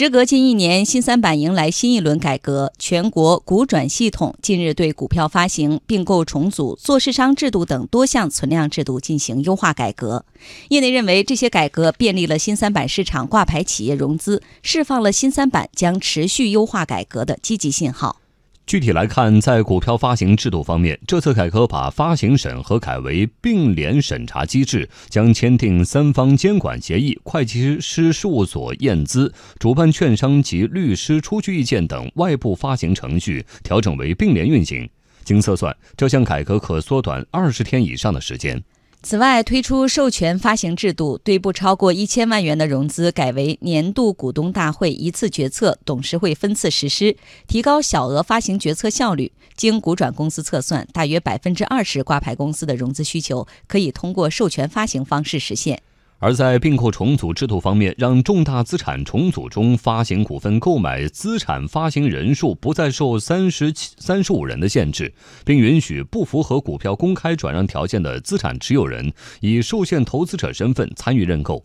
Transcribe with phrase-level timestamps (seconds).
[0.00, 10.24] 时隔近一年，新三板迎来新一轮改革，全国股转系统近日对股票发行、并购重组、做市商制度等多项存量制度进行优化改革。
[10.68, 18.20] 业内认为，这些改革便利了新三板市场挂牌企业融资，释放了新三板将持续优化改革的积极信号。
[18.68, 34.86] 具体来看，在股票发行制度方面，这次改革把发行审核改为并联审查机制，将签订三方监管协议、会计师事务所验资、主办券商及律师出具意见等外部发行程序调整为并联运行。
[35.24, 38.62] 经测算，这项改革可缩短二十天以上的时间。
[39.00, 47.16] 此外，推出授权发行制度，对不超过一千万元的融资改为年度股东大会一次决策，董事会分次实施，
[47.46, 49.30] 提高小额发行决策效率。
[49.56, 55.80] 经股转公司测算，大约百分之二十挂牌公司的融资需求可以通过授权发行方式实现。
[56.20, 71.64] 而在并购重组制度方面，让重大资产重组中发行股份购买资产发行人数不再受三十七、三十五人的限制，并允许不符合股票公开转让条件的资产持有人以受限投资者身份参与认购。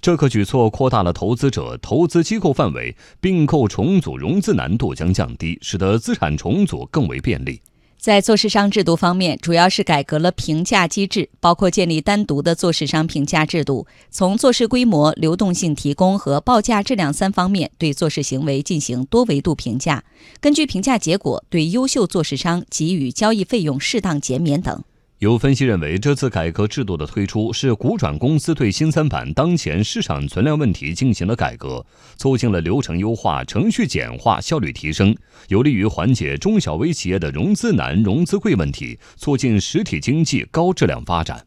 [0.00, 7.60] 这个举措扩大了投资者、投资机构范围，并购重组融资难度将降低，使得资产重组更为便利。
[8.02, 20.02] 在做市商制度方面，主要是改革了评价机制，包括建立单独的做市商评价制度，从做市规模、流动性提供和报价质量三方面对做市行为进行多维度评价，
[20.40, 24.82] 根据评价结果对优秀做市商给予交易费用适当减免等。
[25.22, 41.46] 有分析认为，这次改革制度的推出是股转公司对新三板当前市场存量问题进行了改革，促进了流程优化、程序简化、效率提升，有利于缓解中小微企业的融资难、融资贵问题，促进实体经济高质量发展。